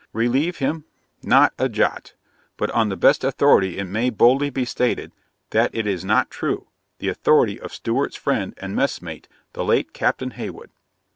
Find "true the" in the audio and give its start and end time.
6.31-7.07